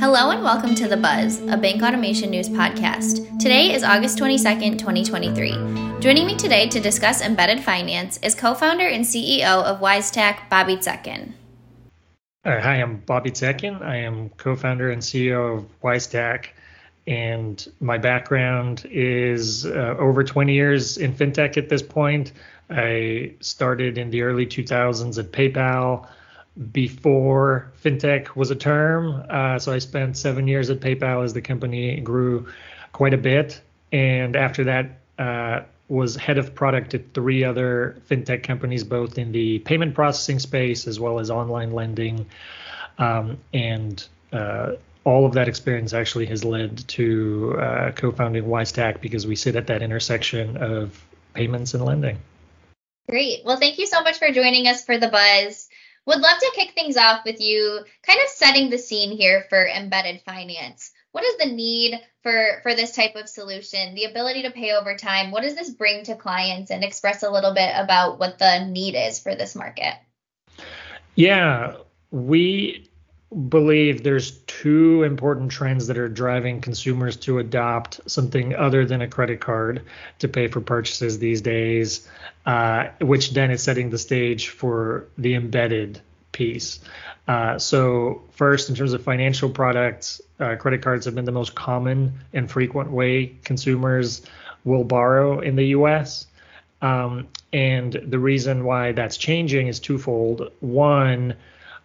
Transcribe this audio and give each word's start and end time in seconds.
Hello 0.00 0.30
and 0.30 0.42
welcome 0.42 0.74
to 0.76 0.88
The 0.88 0.96
Buzz, 0.96 1.42
a 1.42 1.58
bank 1.58 1.82
automation 1.82 2.30
news 2.30 2.48
podcast. 2.48 3.38
Today 3.38 3.74
is 3.74 3.84
August 3.84 4.18
22nd, 4.18 4.78
2023. 4.78 6.00
Joining 6.00 6.26
me 6.26 6.38
today 6.38 6.66
to 6.70 6.80
discuss 6.80 7.20
embedded 7.20 7.62
finance 7.62 8.16
is 8.22 8.34
co 8.34 8.54
founder 8.54 8.86
and 8.86 9.04
CEO 9.04 9.62
of 9.62 9.80
Wisetack, 9.80 10.48
Bobby 10.48 10.76
Tzekin. 10.76 11.34
hi, 12.62 12.76
I'm 12.76 13.00
Bobby 13.00 13.30
Tzekin. 13.30 13.82
I 13.82 13.96
am 13.96 14.30
co 14.38 14.56
founder 14.56 14.90
and 14.90 15.02
CEO 15.02 15.58
of 15.58 15.80
Wisetack. 15.82 16.46
And 17.06 17.70
my 17.80 17.98
background 17.98 18.86
is 18.90 19.66
uh, 19.66 19.96
over 19.98 20.24
20 20.24 20.54
years 20.54 20.96
in 20.96 21.12
fintech 21.12 21.58
at 21.58 21.68
this 21.68 21.82
point. 21.82 22.32
I 22.70 23.34
started 23.40 23.98
in 23.98 24.08
the 24.08 24.22
early 24.22 24.46
2000s 24.46 25.18
at 25.18 25.30
PayPal 25.30 26.08
before 26.72 27.72
fintech 27.82 28.36
was 28.36 28.50
a 28.50 28.56
term. 28.56 29.24
Uh, 29.28 29.58
so 29.58 29.72
I 29.72 29.78
spent 29.78 30.16
seven 30.16 30.48
years 30.48 30.70
at 30.70 30.80
PayPal 30.80 31.24
as 31.24 31.32
the 31.32 31.40
company 31.40 32.00
grew 32.00 32.48
quite 32.92 33.14
a 33.14 33.18
bit. 33.18 33.60
And 33.92 34.36
after 34.36 34.64
that, 34.64 35.00
uh, 35.18 35.62
was 35.88 36.14
head 36.14 36.38
of 36.38 36.54
product 36.54 36.94
at 36.94 37.12
three 37.14 37.42
other 37.42 37.96
fintech 38.08 38.44
companies, 38.44 38.84
both 38.84 39.18
in 39.18 39.32
the 39.32 39.58
payment 39.58 39.94
processing 39.94 40.38
space 40.38 40.86
as 40.86 41.00
well 41.00 41.18
as 41.18 41.30
online 41.30 41.72
lending. 41.72 42.26
Um, 42.98 43.38
and 43.52 44.06
uh, 44.32 44.72
all 45.04 45.26
of 45.26 45.32
that 45.32 45.48
experience 45.48 45.92
actually 45.92 46.26
has 46.26 46.44
led 46.44 46.86
to 46.88 47.56
uh, 47.58 47.90
co-founding 47.92 48.44
Wisetack 48.44 49.00
because 49.00 49.26
we 49.26 49.34
sit 49.34 49.56
at 49.56 49.66
that 49.66 49.82
intersection 49.82 50.56
of 50.58 51.04
payments 51.34 51.74
and 51.74 51.84
lending. 51.84 52.18
Great. 53.08 53.44
Well, 53.44 53.56
thank 53.56 53.78
you 53.78 53.86
so 53.86 54.02
much 54.02 54.18
for 54.18 54.30
joining 54.30 54.68
us 54.68 54.84
for 54.84 54.98
the 54.98 55.08
buzz. 55.08 55.68
Would 56.06 56.20
love 56.20 56.38
to 56.38 56.52
kick 56.54 56.72
things 56.72 56.96
off 56.96 57.24
with 57.24 57.40
you 57.40 57.80
kind 58.06 58.18
of 58.20 58.28
setting 58.28 58.70
the 58.70 58.78
scene 58.78 59.16
here 59.16 59.44
for 59.48 59.66
embedded 59.66 60.22
finance. 60.22 60.92
What 61.12 61.24
is 61.24 61.36
the 61.38 61.52
need 61.52 62.00
for 62.22 62.60
for 62.62 62.74
this 62.74 62.94
type 62.94 63.16
of 63.16 63.28
solution? 63.28 63.94
The 63.94 64.04
ability 64.04 64.42
to 64.42 64.50
pay 64.50 64.72
over 64.72 64.96
time. 64.96 65.30
What 65.30 65.42
does 65.42 65.54
this 65.54 65.70
bring 65.70 66.04
to 66.04 66.16
clients 66.16 66.70
and 66.70 66.84
express 66.84 67.22
a 67.22 67.30
little 67.30 67.52
bit 67.52 67.72
about 67.74 68.18
what 68.18 68.38
the 68.38 68.64
need 68.64 68.94
is 68.94 69.18
for 69.18 69.34
this 69.34 69.54
market? 69.54 69.94
Yeah, 71.16 71.76
we 72.10 72.89
believe 73.48 74.02
there's 74.02 74.32
two 74.46 75.04
important 75.04 75.52
trends 75.52 75.86
that 75.86 75.96
are 75.96 76.08
driving 76.08 76.60
consumers 76.60 77.16
to 77.16 77.38
adopt 77.38 78.00
something 78.10 78.56
other 78.56 78.84
than 78.84 79.02
a 79.02 79.08
credit 79.08 79.40
card 79.40 79.82
to 80.18 80.28
pay 80.28 80.48
for 80.48 80.60
purchases 80.60 81.18
these 81.18 81.40
days, 81.40 82.08
uh, 82.46 82.88
which 83.00 83.30
then 83.30 83.52
is 83.52 83.62
setting 83.62 83.90
the 83.90 83.98
stage 83.98 84.48
for 84.48 85.06
the 85.16 85.34
embedded 85.34 86.00
piece. 86.32 86.80
Uh, 87.28 87.56
so, 87.58 88.22
first, 88.32 88.68
in 88.68 88.74
terms 88.74 88.92
of 88.92 89.02
financial 89.04 89.48
products, 89.48 90.20
uh, 90.40 90.56
credit 90.56 90.82
cards 90.82 91.04
have 91.04 91.14
been 91.14 91.24
the 91.24 91.32
most 91.32 91.54
common 91.54 92.12
and 92.32 92.50
frequent 92.50 92.90
way 92.90 93.26
consumers 93.44 94.22
will 94.64 94.84
borrow 94.84 95.38
in 95.38 95.54
the 95.54 95.66
US. 95.66 96.26
Um, 96.82 97.28
and 97.52 97.92
the 97.92 98.18
reason 98.18 98.64
why 98.64 98.92
that's 98.92 99.16
changing 99.16 99.68
is 99.68 99.78
twofold. 99.78 100.50
One, 100.60 101.36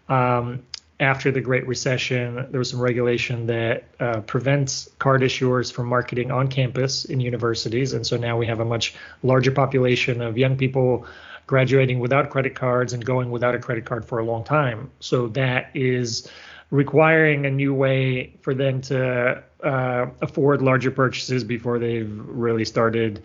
um, 0.09 0.63
after 0.99 1.31
the 1.31 1.41
Great 1.41 1.67
Recession, 1.67 2.47
there 2.51 2.59
was 2.59 2.69
some 2.69 2.79
regulation 2.79 3.47
that 3.47 3.83
uh, 3.99 4.21
prevents 4.21 4.89
card 4.99 5.21
issuers 5.21 5.71
from 5.71 5.87
marketing 5.87 6.31
on 6.31 6.47
campus 6.47 7.05
in 7.05 7.19
universities. 7.19 7.93
And 7.93 8.07
so 8.07 8.15
now 8.15 8.37
we 8.37 8.47
have 8.47 8.61
a 8.61 8.65
much 8.65 8.95
larger 9.21 9.51
population 9.51 10.21
of 10.21 10.37
young 10.37 10.55
people 10.55 11.05
graduating 11.47 11.99
without 11.99 12.29
credit 12.29 12.55
cards 12.55 12.93
and 12.93 13.05
going 13.05 13.29
without 13.29 13.55
a 13.55 13.59
credit 13.59 13.85
card 13.85 14.05
for 14.05 14.19
a 14.19 14.25
long 14.25 14.43
time. 14.43 14.89
So 14.99 15.27
that 15.29 15.69
is 15.73 16.31
requiring 16.71 17.45
a 17.45 17.51
new 17.51 17.73
way 17.73 18.33
for 18.41 18.53
them 18.53 18.81
to 18.81 19.43
uh, 19.63 20.05
afford 20.21 20.61
larger 20.61 20.91
purchases 20.91 21.43
before 21.43 21.77
they've 21.77 22.11
really 22.25 22.65
started 22.65 23.21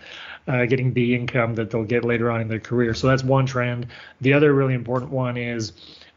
uh, 0.47 0.67
getting 0.67 0.93
the 0.93 1.15
income 1.15 1.55
that 1.55 1.71
they'll 1.71 1.85
get 1.85 2.05
later 2.05 2.31
on 2.31 2.41
in 2.41 2.49
their 2.49 2.61
career. 2.61 2.95
So 2.95 3.07
that's 3.07 3.25
one 3.25 3.47
trend. 3.47 3.87
The 4.21 4.33
other 4.33 4.53
really 4.53 4.75
important 4.75 5.13
one 5.13 5.37
is 5.37 5.73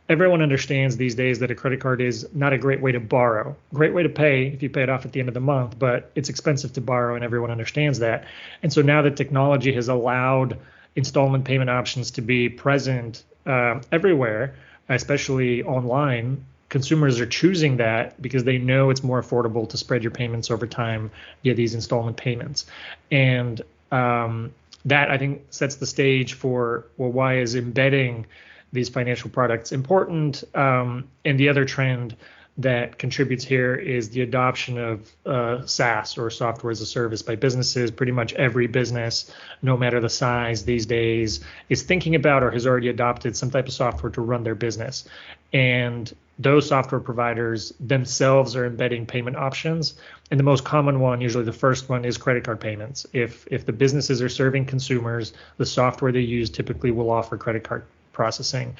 everyone 0.10 0.42
understands 0.42 0.98
these 0.98 1.16
days 1.16 1.40
that 1.40 1.50
a 1.52 1.56
credit 1.56 1.80
card 1.80 2.02
is 2.02 2.28
not 2.34 2.54
a 2.54 2.58
great 2.58 2.82
way 2.82 2.92
to 2.92 3.00
borrow. 3.00 3.56
Great 3.74 3.94
way 3.94 4.04
to 4.04 4.10
pay 4.10 4.48
if 4.48 4.62
you 4.62 4.70
pay 4.70 4.84
it 4.84 4.90
off 4.90 5.06
at 5.06 5.12
the 5.12 5.20
end 5.20 5.30
of 5.30 5.34
the 5.34 5.40
month, 5.40 5.80
but 5.80 6.12
it's 6.16 6.30
expensive 6.30 6.74
to 6.74 6.82
borrow, 6.82 7.16
and 7.16 7.24
everyone 7.24 7.52
understands 7.52 8.00
that. 8.00 8.26
And 8.62 8.72
so 8.72 8.82
now 8.82 9.02
that 9.04 9.16
technology 9.16 9.74
has 9.74 9.88
allowed 9.88 10.58
installment 10.96 11.46
payment 11.46 11.70
options 11.70 12.12
to 12.12 12.22
be 12.22 12.50
present 12.50 13.24
uh, 13.46 13.80
everywhere, 13.92 14.56
especially 14.90 15.64
online, 15.64 16.46
consumers 16.70 17.20
are 17.20 17.26
choosing 17.26 17.78
that 17.78 18.20
because 18.22 18.44
they 18.44 18.58
know 18.58 18.90
it's 18.90 19.04
more 19.04 19.22
affordable 19.22 19.70
to 19.70 19.78
spread 19.78 20.04
your 20.04 20.12
payments 20.12 20.52
over 20.52 20.68
time 20.68 21.12
via 21.44 21.54
these 21.54 21.76
installment 21.76 22.18
payments. 22.18 22.66
And 23.12 23.62
um, 23.92 24.54
that 24.86 25.10
I 25.10 25.18
think 25.18 25.44
sets 25.50 25.76
the 25.76 25.86
stage 25.86 26.34
for 26.34 26.86
well, 26.98 27.12
why 27.12 27.38
is 27.38 27.56
embedding 27.56 28.26
these 28.74 28.90
financial 28.90 29.30
products 29.30 29.72
important. 29.72 30.44
Um, 30.54 31.08
and 31.24 31.40
the 31.40 31.48
other 31.48 31.64
trend 31.64 32.18
that 32.58 33.00
contributes 33.00 33.44
here 33.44 33.74
is 33.74 34.10
the 34.10 34.22
adoption 34.22 34.78
of 34.78 35.12
uh, 35.26 35.66
SaaS 35.66 36.18
or 36.18 36.30
software 36.30 36.70
as 36.72 36.82
a 36.82 36.86
service 36.86 37.22
by 37.22 37.36
businesses. 37.36 37.90
Pretty 37.90 38.12
much 38.12 38.34
every 38.34 38.68
business, 38.68 39.34
no 39.62 39.76
matter 39.76 40.00
the 40.00 40.10
size 40.10 40.64
these 40.66 40.86
days, 40.86 41.40
is 41.70 41.82
thinking 41.82 42.14
about 42.14 42.44
or 42.44 42.52
has 42.52 42.68
already 42.68 42.90
adopted 42.90 43.36
some 43.36 43.50
type 43.50 43.68
of 43.68 43.74
software 43.74 44.12
to 44.12 44.22
run 44.22 44.44
their 44.44 44.56
business. 44.56 45.06
And 45.52 46.14
those 46.38 46.68
software 46.68 47.02
providers 47.02 47.74
themselves 47.80 48.56
are 48.56 48.66
embedding 48.66 49.06
payment 49.06 49.36
options. 49.36 49.96
And 50.30 50.40
the 50.40 50.44
most 50.44 50.64
common 50.64 51.00
one, 51.00 51.22
usually 51.22 51.44
the 51.44 51.54
first 51.54 51.90
one, 51.90 52.06
is 52.06 52.18
credit 52.18 52.44
card 52.44 52.60
payments. 52.60 53.06
If 53.14 53.48
if 53.52 53.66
the 53.66 53.74
businesses 53.74 54.22
are 54.22 54.30
serving 54.30 54.66
consumers, 54.66 55.34
the 55.58 55.66
software 55.66 56.12
they 56.12 56.22
use 56.22 56.50
typically 56.50 56.92
will 56.92 57.10
offer 57.10 57.38
credit 57.38 57.64
card 57.64 57.84
processing. 58.14 58.78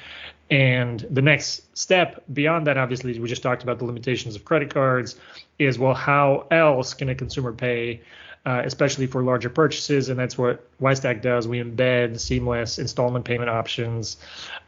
And 0.50 1.00
the 1.10 1.22
next 1.22 1.76
step 1.76 2.22
beyond 2.32 2.66
that, 2.66 2.76
obviously, 2.76 3.18
we 3.18 3.28
just 3.28 3.42
talked 3.42 3.62
about 3.62 3.78
the 3.78 3.84
limitations 3.84 4.36
of 4.36 4.44
credit 4.44 4.72
cards, 4.72 5.16
is 5.58 5.78
well, 5.78 5.94
how 5.94 6.46
else 6.50 6.94
can 6.94 7.08
a 7.08 7.14
consumer 7.14 7.52
pay, 7.52 8.02
uh, 8.44 8.62
especially 8.64 9.06
for 9.06 9.22
larger 9.22 9.48
purchases? 9.48 10.10
And 10.10 10.18
that's 10.18 10.36
what 10.36 10.68
Wisetack 10.80 11.22
does. 11.22 11.48
We 11.48 11.62
embed 11.62 12.20
seamless 12.20 12.78
installment 12.78 13.24
payment 13.24 13.50
options 13.50 14.18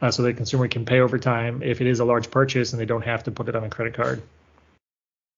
uh, 0.01 0.09
so 0.09 0.23
that 0.23 0.29
the 0.29 0.33
consumer 0.35 0.67
can 0.67 0.83
pay 0.85 0.99
over 0.99 1.19
time 1.19 1.61
if 1.61 1.79
it 1.79 1.87
is 1.87 1.99
a 1.99 2.05
large 2.05 2.31
purchase 2.31 2.73
and 2.73 2.81
they 2.81 2.85
don't 2.85 3.05
have 3.05 3.23
to 3.25 3.31
put 3.31 3.47
it 3.47 3.55
on 3.55 3.63
a 3.63 3.69
credit 3.69 3.93
card. 3.93 4.23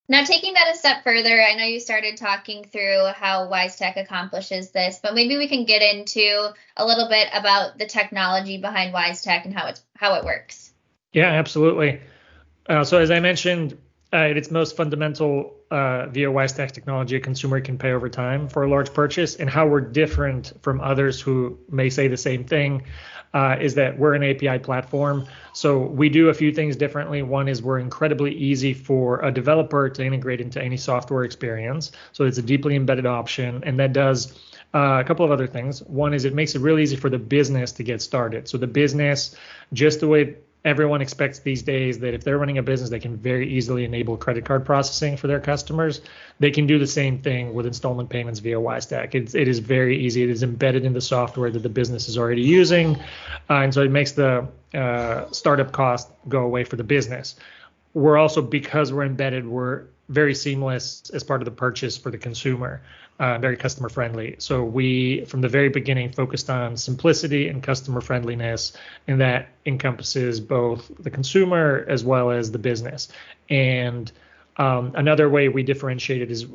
Now, 0.09 0.23
taking 0.23 0.55
that 0.55 0.73
a 0.73 0.75
step 0.75 1.03
further, 1.03 1.39
I 1.39 1.53
know 1.53 1.65
you 1.65 1.79
started 1.79 2.17
talking 2.17 2.63
through 2.63 3.05
how 3.15 3.47
Wisetack 3.47 3.95
accomplishes 3.95 4.71
this, 4.71 4.99
but 5.01 5.13
maybe 5.13 5.37
we 5.37 5.47
can 5.47 5.65
get 5.65 5.83
into 5.83 6.51
a 6.75 6.83
little 6.83 7.07
bit 7.07 7.27
about 7.31 7.77
the 7.77 7.85
technology 7.85 8.57
behind 8.57 8.91
Wisetack 8.91 9.45
and 9.45 9.53
how 9.53 9.67
it's 9.67 9.83
how 9.95 10.15
it 10.15 10.25
works. 10.25 10.73
Yeah, 11.13 11.29
absolutely. 11.29 12.01
Uh, 12.67 12.83
so 12.83 12.97
as 12.97 13.11
I 13.11 13.19
mentioned, 13.19 13.77
uh, 14.11 14.15
at 14.15 14.37
its 14.37 14.49
most 14.49 14.75
fundamental, 14.75 15.58
uh, 15.71 16.07
via 16.07 16.27
Wisetack 16.27 16.71
technology, 16.71 17.15
a 17.15 17.19
consumer 17.19 17.61
can 17.61 17.77
pay 17.77 17.91
over 17.91 18.09
time 18.09 18.47
for 18.47 18.63
a 18.63 18.69
large 18.69 18.93
purchase. 18.93 19.35
And 19.35 19.49
how 19.49 19.67
we're 19.67 19.81
different 19.81 20.53
from 20.61 20.81
others 20.81 21.21
who 21.21 21.59
may 21.69 21.89
say 21.89 22.07
the 22.07 22.17
same 22.17 22.43
thing 22.43 22.83
uh, 23.33 23.55
is 23.59 23.75
that 23.75 23.97
we're 23.97 24.15
an 24.15 24.23
API 24.23 24.59
platform. 24.59 25.27
So 25.53 25.79
we 25.79 26.09
do 26.09 26.29
a 26.29 26.33
few 26.33 26.51
things 26.51 26.75
differently. 26.75 27.21
One 27.21 27.47
is 27.47 27.61
we're 27.61 27.79
incredibly 27.79 28.33
easy 28.33 28.73
for 28.73 29.19
a 29.21 29.31
developer 29.31 29.89
to 29.89 30.03
integrate 30.03 30.41
into 30.41 30.61
any 30.61 30.77
software 30.77 31.23
experience. 31.23 31.91
So 32.11 32.25
it's 32.25 32.37
a 32.37 32.41
deeply 32.41 32.75
embedded 32.75 33.05
option, 33.05 33.63
and 33.63 33.79
that 33.79 33.93
does 33.93 34.33
uh, 34.73 34.99
a 34.99 35.03
couple 35.03 35.25
of 35.25 35.31
other 35.31 35.47
things. 35.47 35.83
One 35.83 36.13
is 36.13 36.25
it 36.25 36.33
makes 36.33 36.55
it 36.55 36.61
really 36.61 36.83
easy 36.83 36.95
for 36.95 37.09
the 37.09 37.19
business 37.19 37.71
to 37.73 37.83
get 37.83 38.01
started. 38.01 38.47
So 38.47 38.57
the 38.57 38.67
business, 38.67 39.35
just 39.73 39.99
the 39.99 40.07
way 40.07 40.35
everyone 40.65 41.01
expects 41.01 41.39
these 41.39 41.61
days 41.61 41.99
that 41.99 42.13
if 42.13 42.23
they're 42.23 42.37
running 42.37 42.57
a 42.57 42.63
business, 42.63 42.89
they 42.89 42.99
can 42.99 43.15
very 43.15 43.49
easily 43.49 43.85
enable 43.85 44.17
credit 44.17 44.43
card 44.45 44.65
processing 44.65 45.15
for 45.15 45.27
their 45.27 45.39
customers. 45.39 46.01
They 46.39 46.51
can 46.51 46.67
do 46.67 46.77
the 46.77 46.87
same 46.87 47.19
thing 47.19 47.53
with 47.53 47.65
installment 47.65 48.09
payments 48.09 48.39
via 48.39 48.57
Wisetack. 48.57 49.15
It's, 49.15 49.35
it 49.35 49.47
is 49.47 49.59
very 49.59 49.97
easy. 49.97 50.23
It 50.23 50.29
is 50.29 50.43
embedded 50.43 50.83
in 50.83 50.93
the 50.93 51.01
software 51.01 51.49
that 51.49 51.63
the 51.63 51.69
business 51.69 52.09
is 52.09 52.17
already 52.17 52.41
using, 52.41 52.97
uh, 53.49 53.61
and 53.61 53.73
so 53.73 53.81
it 53.81 53.91
makes 53.91 54.11
the 54.11 54.47
uh, 54.73 55.31
startup 55.31 55.71
cost 55.71 56.09
go 56.27 56.41
away 56.41 56.63
for 56.63 56.75
the 56.75 56.83
business. 56.83 57.35
We're 57.93 58.17
also 58.17 58.41
because 58.41 58.91
we're 58.93 59.05
embedded, 59.05 59.47
we're 59.47 59.85
very 60.09 60.35
seamless 60.35 61.09
as 61.13 61.23
part 61.23 61.41
of 61.41 61.45
the 61.45 61.51
purchase 61.51 61.97
for 61.97 62.11
the 62.11 62.17
consumer 62.17 62.81
uh, 63.19 63.37
very 63.37 63.57
customer 63.57 63.89
friendly. 63.89 64.35
So 64.39 64.63
we, 64.63 65.25
from 65.25 65.41
the 65.41 65.49
very 65.49 65.69
beginning, 65.69 66.11
focused 66.11 66.49
on 66.49 66.77
simplicity 66.77 67.49
and 67.49 67.61
customer 67.61 68.01
friendliness, 68.01 68.73
and 69.07 69.19
that 69.19 69.49
encompasses 69.65 70.39
both 70.39 70.89
the 70.99 71.09
consumer 71.09 71.85
as 71.87 72.03
well 72.03 72.31
as 72.31 72.51
the 72.51 72.59
business. 72.59 73.09
And 73.49 74.11
um, 74.59 74.91
another 74.95 75.29
way 75.29 75.47
we 75.47 75.63
differentiate 75.63 76.21
it 76.21 76.29
is 76.29 76.45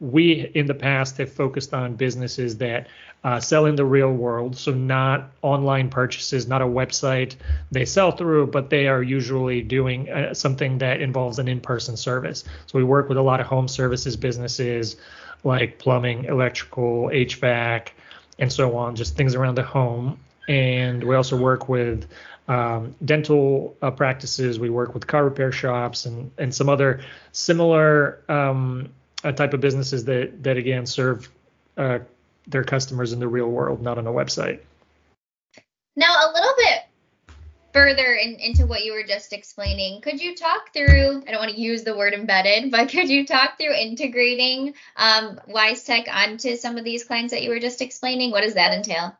we, 0.00 0.50
in 0.54 0.64
the 0.64 0.74
past, 0.74 1.18
have 1.18 1.30
focused 1.30 1.74
on 1.74 1.94
businesses 1.94 2.56
that 2.56 2.88
uh, 3.22 3.38
sell 3.38 3.66
in 3.66 3.76
the 3.76 3.84
real 3.84 4.10
world. 4.10 4.56
So 4.56 4.72
not 4.72 5.30
online 5.42 5.90
purchases, 5.90 6.48
not 6.48 6.62
a 6.62 6.66
website 6.66 7.36
they 7.70 7.84
sell 7.84 8.12
through, 8.12 8.46
but 8.46 8.70
they 8.70 8.88
are 8.88 9.02
usually 9.02 9.60
doing 9.60 10.08
uh, 10.08 10.32
something 10.32 10.78
that 10.78 11.02
involves 11.02 11.38
an 11.38 11.48
in-person 11.48 11.98
service. 11.98 12.44
So 12.66 12.78
we 12.78 12.84
work 12.84 13.10
with 13.10 13.18
a 13.18 13.22
lot 13.22 13.40
of 13.40 13.46
home 13.46 13.68
services 13.68 14.16
businesses 14.16 14.96
like 15.44 15.78
plumbing, 15.78 16.24
electrical, 16.24 17.10
HVAC, 17.12 17.88
and 18.38 18.50
so 18.50 18.74
on, 18.74 18.96
just 18.96 19.16
things 19.16 19.34
around 19.34 19.56
the 19.56 19.62
home. 19.62 20.18
And 20.48 21.04
we 21.04 21.14
also 21.14 21.36
work 21.36 21.68
with 21.68 22.06
um, 22.48 22.94
dental 23.04 23.76
uh, 23.82 23.90
practices. 23.90 24.58
We 24.58 24.70
work 24.70 24.94
with 24.94 25.06
car 25.06 25.24
repair 25.24 25.52
shops 25.52 26.06
and 26.06 26.30
and 26.38 26.54
some 26.54 26.68
other 26.68 27.00
similar 27.32 28.22
um, 28.28 28.90
uh, 29.24 29.32
type 29.32 29.54
of 29.54 29.60
businesses 29.60 30.04
that 30.06 30.42
that 30.42 30.56
again 30.56 30.86
serve 30.86 31.28
uh, 31.76 32.00
their 32.46 32.64
customers 32.64 33.12
in 33.12 33.20
the 33.20 33.28
real 33.28 33.48
world, 33.48 33.82
not 33.82 33.98
on 33.98 34.06
a 34.06 34.12
website. 34.12 34.60
Now, 35.96 36.14
a 36.14 36.32
little 36.32 36.54
bit 36.56 36.82
further 37.72 38.14
in, 38.14 38.34
into 38.36 38.66
what 38.66 38.84
you 38.84 38.92
were 38.92 39.04
just 39.04 39.32
explaining, 39.32 40.00
could 40.00 40.20
you 40.20 40.34
talk 40.34 40.72
through? 40.72 41.22
I 41.26 41.30
don't 41.30 41.40
want 41.40 41.52
to 41.52 41.60
use 41.60 41.84
the 41.84 41.96
word 41.96 42.14
embedded, 42.14 42.70
but 42.70 42.88
could 42.88 43.08
you 43.08 43.26
talk 43.26 43.58
through 43.58 43.74
integrating 43.74 44.74
um, 44.96 45.40
Wisetack 45.48 46.08
onto 46.12 46.56
some 46.56 46.76
of 46.76 46.84
these 46.84 47.04
clients 47.04 47.32
that 47.32 47.42
you 47.42 47.50
were 47.50 47.60
just 47.60 47.80
explaining? 47.80 48.30
What 48.30 48.42
does 48.42 48.54
that 48.54 48.72
entail? 48.72 49.16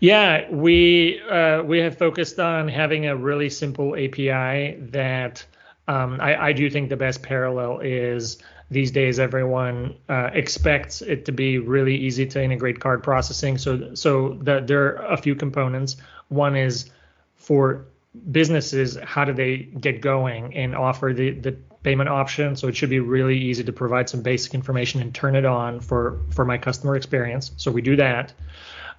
Yeah, 0.00 0.50
we 0.50 1.20
uh, 1.30 1.62
we 1.62 1.78
have 1.78 1.96
focused 1.96 2.40
on 2.40 2.68
having 2.68 3.06
a 3.06 3.16
really 3.16 3.50
simple 3.50 3.94
API 3.94 4.76
that 4.90 5.46
um, 5.88 6.20
I, 6.20 6.48
I, 6.48 6.52
do 6.52 6.68
think 6.70 6.88
the 6.88 6.96
best 6.96 7.22
parallel 7.22 7.80
is 7.80 8.38
these 8.70 8.90
days 8.90 9.18
everyone 9.18 9.96
uh, 10.08 10.30
expects 10.32 11.02
it 11.02 11.24
to 11.26 11.32
be 11.32 11.58
really 11.58 11.96
easy 11.96 12.26
to 12.26 12.42
integrate 12.42 12.80
card 12.80 13.02
processing. 13.02 13.58
So 13.58 13.94
so 13.94 14.38
the, 14.42 14.60
there 14.60 14.98
are 14.98 15.12
a 15.12 15.16
few 15.16 15.34
components. 15.34 15.96
One 16.28 16.56
is 16.56 16.90
for 17.36 17.86
businesses, 18.30 18.98
how 19.04 19.24
do 19.24 19.32
they 19.32 19.58
get 19.58 20.00
going 20.00 20.54
and 20.54 20.74
offer 20.74 21.12
the, 21.12 21.30
the 21.30 21.52
payment 21.82 22.08
option? 22.08 22.56
So 22.56 22.68
it 22.68 22.76
should 22.76 22.90
be 22.90 23.00
really 23.00 23.38
easy 23.38 23.64
to 23.64 23.72
provide 23.72 24.08
some 24.08 24.22
basic 24.22 24.54
information 24.54 25.00
and 25.00 25.14
turn 25.14 25.36
it 25.36 25.44
on 25.44 25.80
for 25.80 26.20
for 26.30 26.44
my 26.44 26.58
customer 26.58 26.96
experience. 26.96 27.52
So 27.56 27.70
we 27.70 27.82
do 27.82 27.96
that. 27.96 28.32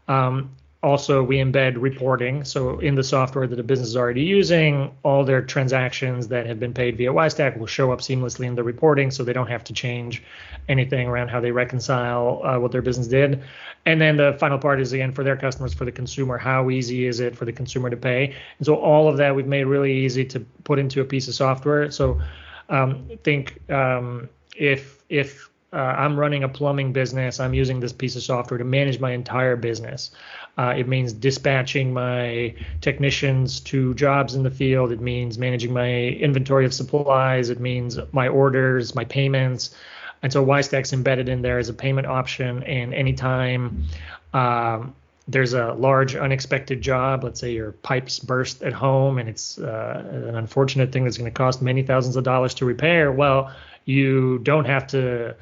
Um, 0.08 0.56
also, 0.84 1.24
we 1.24 1.38
embed 1.38 1.76
reporting. 1.78 2.44
So 2.44 2.80
in 2.80 2.96
the 2.96 3.06
software 3.06 3.48
that 3.48 3.58
a 3.58 3.64
business 3.64 3.88
is 3.88 3.96
already 3.96 4.24
using, 4.24 4.92
all 5.04 5.24
their 5.24 5.42
transactions 5.42 6.28
that 6.28 6.46
have 6.46 6.60
been 6.60 6.74
paid 6.74 6.98
via 6.98 7.14
Wisetack 7.14 7.58
will 7.58 7.68
show 7.68 7.94
up 7.94 8.02
seamlessly 8.02 8.48
in 8.48 8.56
the 8.56 8.64
reporting, 8.64 9.10
so 9.10 9.24
they 9.24 9.32
don't 9.32 9.48
have 9.48 9.64
to 9.64 9.74
change 9.74 10.22
anything 10.68 11.08
around 11.08 11.30
how 11.30 11.40
they 11.40 11.52
reconcile 11.52 12.42
uh, 12.44 12.60
what 12.60 12.74
their 12.74 12.82
business 12.82 13.08
did. 13.08 13.42
And 13.86 14.02
then 14.02 14.18
the 14.18 14.36
final 14.40 14.58
part 14.58 14.82
is 14.82 14.92
again 14.92 15.14
for 15.14 15.24
their 15.24 15.38
customers, 15.38 15.74
for 15.74 15.86
the 15.86 15.92
consumer, 15.92 16.38
how 16.38 16.70
easy 16.70 17.08
is 17.08 17.22
it 17.22 17.34
for 17.34 17.46
the 17.46 17.54
consumer 17.54 17.90
to 17.90 17.98
pay? 17.98 18.36
And 18.58 18.66
so 18.66 18.76
all 18.76 19.08
of 19.08 19.16
that 19.18 19.34
we've 19.34 19.48
made 19.48 19.64
really 19.64 19.94
easy 19.94 20.26
to 20.26 20.42
put 20.66 20.80
into 20.80 21.00
a 21.00 21.06
piece 21.06 21.30
of 21.30 21.34
software. 21.34 21.92
So 21.92 22.22
um, 22.68 23.10
think 23.24 23.58
um, 23.70 24.28
if 24.58 25.02
if 25.08 25.50
uh, 25.74 25.78
I'm 25.78 26.20
running 26.20 26.44
a 26.44 26.50
plumbing 26.50 26.94
business. 26.94 27.40
I'm 27.40 27.54
using 27.54 27.80
this 27.80 27.92
piece 27.92 28.16
of 28.16 28.22
software 28.22 28.60
to 28.60 28.64
manage 28.64 29.00
my 29.00 29.12
entire 29.12 29.56
business. 29.56 30.12
Uh, 30.58 30.76
it 30.78 30.88
means 30.88 31.14
dispatching 31.14 31.92
my 31.92 32.54
technicians 32.82 33.60
to 33.62 33.96
jobs 33.96 34.36
in 34.36 34.44
the 34.44 34.52
field. 34.52 34.92
It 34.92 35.02
means 35.02 35.40
managing 35.40 35.74
my 35.74 35.90
inventory 35.90 36.66
of 36.66 36.74
supplies. 36.74 37.50
It 37.50 37.60
means 37.60 37.98
my 38.12 38.28
orders, 38.28 38.94
my 38.94 39.04
payments. 39.06 39.76
And 40.22 40.32
so 40.32 40.46
Wisetack's 40.46 40.94
embedded 40.94 41.28
in 41.28 41.42
there 41.42 41.58
as 41.58 41.70
a 41.70 41.74
payment 41.74 42.06
option. 42.06 42.62
And 42.64 42.94
anytime 42.94 43.86
um, 44.34 44.94
there's 45.28 45.54
a 45.54 45.74
large 45.74 46.16
unexpected 46.16 46.84
job, 46.84 47.24
let's 47.24 47.40
say 47.40 47.52
your 47.52 47.72
pipes 47.72 48.20
burst 48.20 48.62
at 48.62 48.74
home 48.74 49.18
and 49.18 49.28
it's 49.28 49.58
uh, 49.58 50.04
an 50.28 50.36
unfortunate 50.36 50.92
thing 50.92 51.04
that's 51.04 51.18
going 51.18 51.30
to 51.30 51.36
cost 51.36 51.64
many 51.64 51.82
thousands 51.82 52.16
of 52.16 52.24
dollars 52.24 52.54
to 52.56 52.66
repair, 52.66 53.12
well, 53.12 53.52
you 53.86 54.40
don't 54.40 54.66
have 54.66 54.88
to 54.88 55.36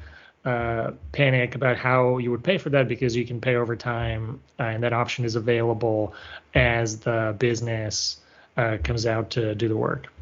uh, 0.44 0.92
panic 1.12 1.54
about 1.54 1.76
how 1.76 2.18
you 2.18 2.30
would 2.30 2.42
pay 2.42 2.58
for 2.58 2.70
that 2.70 2.88
because 2.88 3.14
you 3.14 3.24
can 3.24 3.40
pay 3.40 3.54
over 3.54 3.76
time, 3.76 4.40
uh, 4.58 4.64
and 4.64 4.82
that 4.82 4.92
option 4.92 5.24
is 5.24 5.36
available 5.36 6.14
as 6.54 6.98
the 7.00 7.34
business 7.38 8.18
uh, 8.56 8.78
comes 8.82 9.06
out 9.06 9.30
to 9.30 9.54
do 9.54 9.68
the 9.68 9.76
work. 9.76 10.12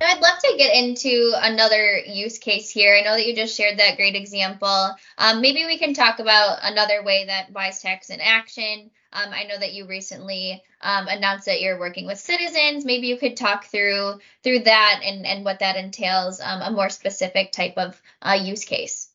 I'd 0.00 0.20
love 0.20 0.33
to 0.56 0.64
get 0.64 0.74
into 0.74 1.32
another 1.36 1.98
use 1.98 2.38
case 2.38 2.70
here. 2.70 2.94
I 2.94 3.02
know 3.02 3.12
that 3.12 3.26
you 3.26 3.34
just 3.34 3.56
shared 3.56 3.78
that 3.78 3.96
great 3.96 4.14
example. 4.14 4.94
Um, 5.18 5.40
maybe 5.40 5.64
we 5.66 5.78
can 5.78 5.94
talk 5.94 6.18
about 6.18 6.58
another 6.62 7.02
way 7.02 7.26
that 7.26 7.52
Wisetack's 7.52 8.10
in 8.10 8.20
action. 8.20 8.90
Um, 9.12 9.30
I 9.32 9.44
know 9.44 9.58
that 9.58 9.74
you 9.74 9.86
recently 9.86 10.62
um, 10.80 11.06
announced 11.08 11.46
that 11.46 11.60
you're 11.60 11.78
working 11.78 12.06
with 12.06 12.18
citizens. 12.18 12.84
Maybe 12.84 13.06
you 13.06 13.16
could 13.16 13.36
talk 13.36 13.66
through 13.66 14.14
through 14.42 14.60
that 14.60 15.00
and 15.04 15.24
and 15.24 15.44
what 15.44 15.60
that 15.60 15.76
entails, 15.76 16.40
um, 16.40 16.62
a 16.62 16.70
more 16.70 16.90
specific 16.90 17.52
type 17.52 17.74
of 17.76 18.00
uh, 18.20 18.38
use 18.40 18.64
case. 18.64 19.08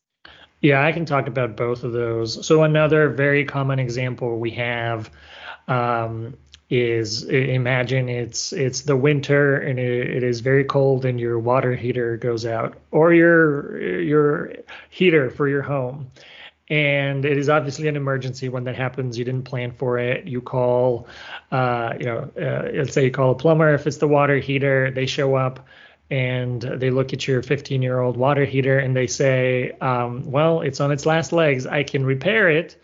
Yeah, 0.62 0.84
I 0.84 0.92
can 0.92 1.06
talk 1.06 1.26
about 1.26 1.56
both 1.56 1.84
of 1.84 1.92
those. 1.92 2.46
So 2.46 2.62
another 2.64 3.10
very 3.10 3.44
common 3.44 3.78
example 3.78 4.38
we 4.38 4.50
have 4.52 5.10
um, 5.68 6.36
is 6.70 7.24
imagine 7.24 8.08
it's 8.08 8.52
it's 8.52 8.82
the 8.82 8.96
winter 8.96 9.56
and 9.56 9.80
it, 9.80 10.08
it 10.08 10.22
is 10.22 10.38
very 10.38 10.62
cold 10.62 11.04
and 11.04 11.18
your 11.18 11.36
water 11.36 11.74
heater 11.74 12.16
goes 12.16 12.46
out 12.46 12.78
or 12.92 13.12
your 13.12 14.00
your 14.00 14.52
heater 14.88 15.30
for 15.30 15.48
your 15.48 15.62
home. 15.62 16.10
And 16.68 17.24
it 17.24 17.36
is 17.36 17.48
obviously 17.48 17.88
an 17.88 17.96
emergency. 17.96 18.48
When 18.48 18.62
that 18.64 18.76
happens 18.76 19.18
you 19.18 19.24
didn't 19.24 19.42
plan 19.42 19.72
for 19.72 19.98
it. 19.98 20.28
You 20.28 20.40
call 20.40 21.08
uh, 21.50 21.94
you 21.98 22.06
know 22.06 22.30
uh, 22.40 22.70
let's 22.72 22.92
say 22.92 23.04
you 23.04 23.10
call 23.10 23.32
a 23.32 23.34
plumber 23.34 23.74
if 23.74 23.88
it's 23.88 23.96
the 23.96 24.08
water 24.08 24.38
heater. 24.38 24.92
They 24.92 25.06
show 25.06 25.34
up 25.34 25.66
and 26.08 26.62
they 26.62 26.90
look 26.90 27.12
at 27.12 27.26
your 27.26 27.42
15 27.42 27.82
year 27.82 27.98
old 27.98 28.16
water 28.16 28.44
heater 28.44 28.78
and 28.78 28.94
they 28.94 29.08
say 29.08 29.72
um, 29.80 30.30
well 30.30 30.60
it's 30.60 30.78
on 30.78 30.92
its 30.92 31.04
last 31.04 31.32
legs. 31.32 31.66
I 31.66 31.82
can 31.82 32.06
repair 32.06 32.48
it 32.48 32.80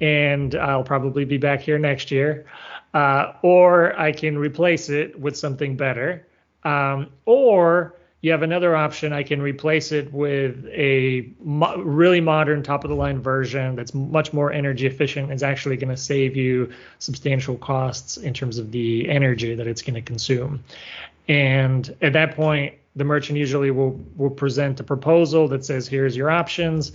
and 0.00 0.56
i'll 0.56 0.82
probably 0.82 1.24
be 1.24 1.36
back 1.36 1.60
here 1.60 1.78
next 1.78 2.10
year 2.10 2.44
uh, 2.94 3.32
or 3.42 3.98
I 3.98 4.12
can 4.12 4.36
replace 4.38 4.88
it 4.88 5.18
with 5.18 5.36
something 5.36 5.76
better. 5.76 6.26
Um, 6.64 7.08
or 7.24 7.96
you 8.22 8.30
have 8.30 8.42
another 8.42 8.76
option. 8.76 9.12
I 9.12 9.24
can 9.24 9.42
replace 9.42 9.90
it 9.90 10.12
with 10.12 10.64
a 10.66 11.28
mo- 11.40 11.76
really 11.78 12.20
modern 12.20 12.62
top 12.62 12.84
of 12.84 12.90
the 12.90 12.96
line 12.96 13.20
version 13.20 13.74
that's 13.74 13.94
much 13.94 14.32
more 14.32 14.52
energy 14.52 14.86
efficient. 14.86 15.32
It's 15.32 15.42
actually 15.42 15.76
going 15.76 15.90
to 15.90 15.96
save 15.96 16.36
you 16.36 16.70
substantial 17.00 17.56
costs 17.56 18.16
in 18.16 18.32
terms 18.32 18.58
of 18.58 18.70
the 18.70 19.08
energy 19.08 19.56
that 19.56 19.66
it's 19.66 19.82
going 19.82 19.94
to 19.94 20.02
consume. 20.02 20.62
And 21.28 21.94
at 22.00 22.12
that 22.12 22.36
point, 22.36 22.74
the 22.96 23.04
merchant 23.04 23.38
usually 23.38 23.70
will 23.70 24.00
will 24.16 24.30
present 24.30 24.80
a 24.80 24.84
proposal 24.84 25.48
that 25.48 25.64
says, 25.64 25.88
"Here's 25.88 26.16
your 26.16 26.30
options." 26.30 26.92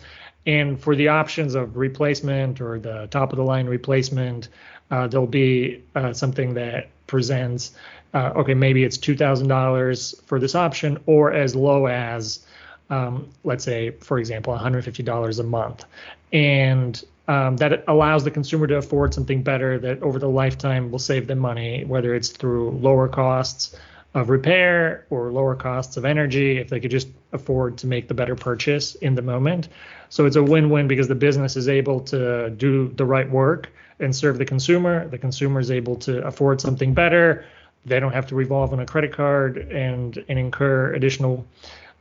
And 0.47 0.79
for 0.79 0.95
the 0.95 1.09
options 1.09 1.55
of 1.55 1.75
replacement 1.75 2.61
or 2.61 2.79
the 2.79 3.07
top 3.11 3.33
of 3.33 3.37
the 3.37 3.43
line 3.43 3.67
replacement, 3.67 4.47
uh, 4.89 5.07
there'll 5.07 5.27
be 5.27 5.83
uh, 5.93 6.13
something 6.13 6.53
that 6.53 6.87
presents, 7.05 7.75
uh, 8.13 8.31
okay, 8.37 8.53
maybe 8.53 8.85
it's 8.85 8.97
$2,000 8.97 10.25
for 10.25 10.39
this 10.39 10.55
option, 10.55 10.99
or 11.05 11.33
as 11.33 11.53
low 11.53 11.87
as, 11.87 12.45
um, 12.89 13.29
let's 13.43 13.65
say, 13.65 13.91
for 13.91 14.19
example, 14.19 14.57
$150 14.57 15.39
a 15.39 15.43
month. 15.43 15.83
And 16.31 17.03
um, 17.27 17.57
that 17.57 17.83
allows 17.89 18.23
the 18.23 18.31
consumer 18.31 18.67
to 18.67 18.77
afford 18.77 19.13
something 19.13 19.43
better 19.43 19.77
that 19.79 20.01
over 20.01 20.17
the 20.17 20.29
lifetime 20.29 20.91
will 20.91 20.99
save 20.99 21.27
them 21.27 21.39
money, 21.39 21.83
whether 21.83 22.15
it's 22.15 22.29
through 22.29 22.71
lower 22.71 23.09
costs 23.09 23.75
of 24.17 24.29
repair 24.29 25.05
or 25.09 25.31
lower 25.31 25.55
costs 25.55 25.95
of 25.95 26.03
energy 26.03 26.57
if 26.57 26.69
they 26.69 26.79
could 26.79 26.91
just 26.91 27.07
afford 27.33 27.77
to 27.77 27.87
make 27.87 28.07
the 28.07 28.13
better 28.13 28.35
purchase 28.35 28.95
in 28.95 29.13
the 29.13 29.21
moment. 29.21 29.69
So 30.09 30.25
it's 30.25 30.35
a 30.35 30.43
win-win 30.43 30.87
because 30.87 31.07
the 31.07 31.15
business 31.15 31.55
is 31.55 31.69
able 31.69 31.99
to 32.01 32.49
do 32.49 32.89
the 32.89 33.05
right 33.05 33.29
work 33.29 33.71
and 33.99 34.15
serve 34.15 34.39
the 34.39 34.45
consumer. 34.45 35.07
The 35.07 35.17
consumer 35.19 35.59
is 35.59 35.69
able 35.69 35.95
to 35.97 36.25
afford 36.25 36.59
something 36.61 36.93
better. 36.93 37.45
They 37.85 37.99
don't 37.99 38.11
have 38.11 38.27
to 38.27 38.35
revolve 38.35 38.73
on 38.73 38.79
a 38.79 38.85
credit 38.85 39.13
card 39.13 39.57
and 39.57 40.17
and 40.27 40.39
incur 40.39 40.93
additional 40.93 41.45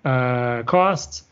uh, 0.05 0.63
costs. 0.63 1.25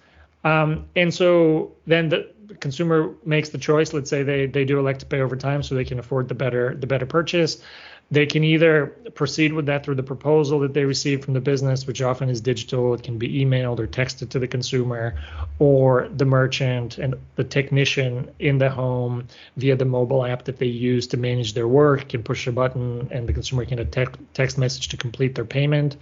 Um, 0.45 0.87
and 0.95 1.13
so 1.13 1.73
then 1.87 2.11
the 2.11 2.31
consumer 2.61 3.15
makes 3.25 3.49
the 3.49 3.59
choice. 3.59 3.93
Let's 3.93 4.11
say 4.11 4.23
they 4.23 4.47
they 4.47 4.65
do 4.65 4.79
elect 4.79 5.01
to 5.01 5.07
pay 5.07 5.21
over 5.21 5.37
time, 5.37 5.63
so 5.63 5.75
they 5.75 5.85
can 5.85 5.99
afford 5.99 6.29
the 6.29 6.35
better 6.35 6.75
the 6.75 6.87
better 6.87 7.07
purchase. 7.07 7.63
They 8.11 8.27
can 8.27 8.45
either 8.45 8.87
proceed 9.15 9.53
with 9.53 9.67
that 9.67 9.85
through 9.85 9.95
the 9.97 10.03
proposal 10.03 10.61
that 10.61 10.75
they 10.75 10.85
receive 10.85 11.25
from 11.25 11.35
the 11.35 11.41
business, 11.41 11.87
which 11.87 12.03
often 12.03 12.29
is 12.29 12.41
digital. 12.41 12.95
It 12.95 13.03
can 13.03 13.19
be 13.19 13.45
emailed 13.45 13.81
or 13.81 13.87
texted 13.87 14.29
to 14.31 14.39
the 14.39 14.47
consumer, 14.47 15.15
or 15.59 16.09
the 16.15 16.25
merchant 16.25 16.99
and 16.99 17.15
the 17.37 17.45
technician 17.45 18.31
in 18.39 18.59
the 18.59 18.71
home 18.71 19.27
via 19.57 19.77
the 19.77 19.85
mobile 19.85 20.25
app 20.25 20.45
that 20.45 20.59
they 20.59 20.67
use 20.67 21.07
to 21.09 21.17
manage 21.17 21.55
their 21.55 21.69
work 21.69 22.09
can 22.09 22.23
push 22.23 22.47
a 22.47 22.53
button 22.53 23.09
and 23.11 23.29
the 23.29 23.33
consumer 23.33 23.65
can 23.65 23.79
a 23.79 23.85
text 23.85 24.59
message 24.59 24.89
to 24.89 24.97
complete 24.97 25.35
their 25.35 25.45
payment. 25.45 25.97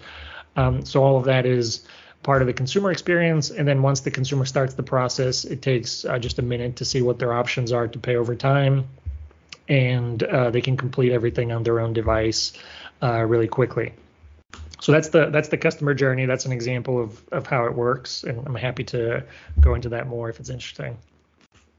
Um, 0.57 0.85
so 0.85 1.03
all 1.03 1.17
of 1.17 1.25
that 1.25 1.47
is 1.47 1.87
part 2.23 2.43
of 2.43 2.47
the 2.47 2.53
consumer 2.53 2.91
experience. 2.91 3.51
And 3.51 3.67
then 3.67 3.83
once 3.83 4.01
the 4.01 4.11
consumer 4.11 4.45
starts 4.45 4.75
the 4.75 4.83
process, 4.83 5.45
it 5.45 5.63
takes 5.63 6.05
uh, 6.05 6.19
just 6.19 6.39
a 6.39 6.43
minute 6.43 6.77
to 6.77 6.85
see 6.85 7.03
what 7.03 7.19
their 7.19 7.33
options 7.33 7.73
are 7.73 7.89
to 7.89 7.99
pay 7.99 8.17
over 8.17 8.35
time. 8.35 8.89
And 9.69 10.23
uh, 10.23 10.51
they 10.51 10.61
can 10.61 10.77
complete 10.77 11.13
everything 11.13 11.53
on 11.53 11.63
their 11.63 11.81
own 11.81 11.93
device 11.93 12.53
uh, 13.03 13.23
really 13.23 13.49
quickly. 13.49 13.95
So 14.83 14.91
that's 14.91 15.11
the 15.11 15.31
that's 15.31 15.49
the 15.49 15.57
customer 15.57 15.95
journey. 15.95 16.27
That's 16.27 16.45
an 16.45 16.51
example 16.51 17.01
of, 17.01 17.23
of 17.31 17.47
how 17.47 17.67
it 17.67 17.75
works, 17.75 18.25
and 18.25 18.45
I'm 18.45 18.57
happy 18.57 18.83
to 18.85 19.25
go 19.61 19.75
into 19.75 19.91
that 19.91 20.09
more 20.09 20.29
if 20.29 20.41
it's 20.41 20.51
interesting. 20.51 20.99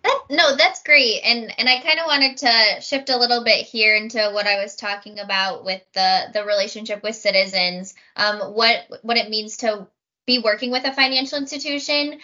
That, 0.06 0.22
no, 0.30 0.56
that's 0.56 0.82
great, 0.84 1.20
and 1.26 1.54
and 1.58 1.68
I 1.68 1.82
kind 1.82 2.00
of 2.00 2.06
wanted 2.06 2.38
to 2.38 2.82
shift 2.82 3.10
a 3.10 3.18
little 3.18 3.44
bit 3.44 3.66
here 3.66 3.94
into 3.94 4.32
what 4.32 4.48
I 4.48 4.62
was 4.64 4.78
talking 4.78 5.20
about 5.20 5.66
with 5.66 5.82
the 5.94 6.28
the 6.34 6.46
relationship 6.46 7.04
with 7.04 7.18
citizens, 7.18 7.94
um, 8.16 8.54
what 8.54 8.86
what 9.02 9.18
it 9.18 9.30
means 9.30 9.58
to 9.58 9.86
be 10.26 10.40
working 10.40 10.72
with 10.72 10.86
a 10.86 10.94
financial 10.94 11.38
institution. 11.38 12.14
Um, 12.14 12.20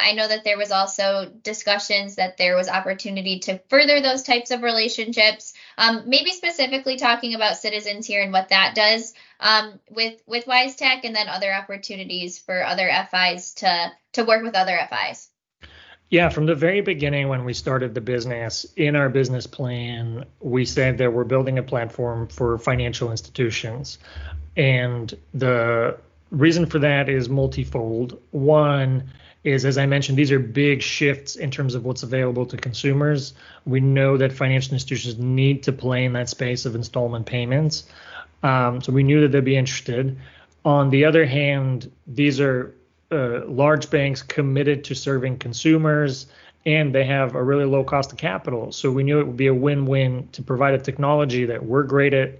I 0.00 0.12
know 0.12 0.26
that 0.26 0.44
there 0.44 0.56
was 0.56 0.70
also 0.70 1.30
discussions 1.42 2.16
that 2.16 2.36
there 2.38 2.56
was 2.56 2.68
opportunity 2.68 3.40
to 3.40 3.60
further 3.68 4.00
those 4.00 4.22
types 4.22 4.50
of 4.50 4.62
relationships. 4.62 5.52
Um, 5.76 6.04
maybe 6.06 6.30
specifically 6.30 6.96
talking 6.96 7.34
about 7.34 7.58
citizens 7.58 8.06
here 8.06 8.22
and 8.22 8.32
what 8.32 8.48
that 8.48 8.74
does 8.74 9.12
um, 9.40 9.78
with 9.90 10.20
with 10.26 10.46
Wisetack, 10.46 11.00
and 11.04 11.14
then 11.14 11.28
other 11.28 11.52
opportunities 11.52 12.38
for 12.38 12.64
other 12.64 12.90
FIs 13.10 13.54
to 13.54 13.92
to 14.12 14.24
work 14.24 14.42
with 14.42 14.54
other 14.54 14.78
FIs. 14.88 15.28
Yeah, 16.08 16.28
from 16.28 16.44
the 16.44 16.54
very 16.54 16.82
beginning 16.82 17.28
when 17.28 17.44
we 17.46 17.54
started 17.54 17.94
the 17.94 18.02
business, 18.02 18.66
in 18.76 18.96
our 18.96 19.08
business 19.08 19.46
plan, 19.46 20.26
we 20.40 20.66
said 20.66 20.98
that 20.98 21.10
we're 21.10 21.24
building 21.24 21.58
a 21.58 21.62
platform 21.62 22.28
for 22.28 22.58
financial 22.58 23.10
institutions. 23.10 23.98
And 24.54 25.16
the 25.32 25.96
reason 26.32 26.66
for 26.66 26.80
that 26.80 27.08
is 27.08 27.28
multifold. 27.28 28.20
One 28.30 29.10
is, 29.44 29.64
as 29.64 29.76
I 29.76 29.86
mentioned, 29.86 30.16
these 30.16 30.32
are 30.32 30.38
big 30.38 30.82
shifts 30.82 31.36
in 31.36 31.50
terms 31.50 31.74
of 31.74 31.84
what's 31.84 32.02
available 32.02 32.46
to 32.46 32.56
consumers. 32.56 33.34
We 33.66 33.80
know 33.80 34.16
that 34.16 34.32
financial 34.32 34.72
institutions 34.72 35.18
need 35.18 35.62
to 35.64 35.72
play 35.72 36.04
in 36.04 36.14
that 36.14 36.28
space 36.28 36.64
of 36.64 36.74
installment 36.74 37.26
payments. 37.26 37.84
Um, 38.42 38.80
so 38.80 38.92
we 38.92 39.02
knew 39.02 39.20
that 39.20 39.28
they'd 39.28 39.44
be 39.44 39.56
interested. 39.56 40.16
On 40.64 40.90
the 40.90 41.04
other 41.04 41.26
hand, 41.26 41.90
these 42.06 42.40
are 42.40 42.74
uh, 43.10 43.44
large 43.46 43.90
banks 43.90 44.22
committed 44.22 44.84
to 44.84 44.94
serving 44.94 45.38
consumers 45.38 46.26
and 46.64 46.94
they 46.94 47.04
have 47.04 47.34
a 47.34 47.42
really 47.42 47.64
low 47.64 47.82
cost 47.82 48.12
of 48.12 48.18
capital. 48.18 48.70
So 48.70 48.90
we 48.90 49.02
knew 49.02 49.18
it 49.18 49.26
would 49.26 49.36
be 49.36 49.48
a 49.48 49.54
win 49.54 49.84
win 49.84 50.28
to 50.32 50.42
provide 50.42 50.74
a 50.74 50.78
technology 50.78 51.44
that 51.46 51.64
we're 51.64 51.82
great 51.82 52.14
at, 52.14 52.38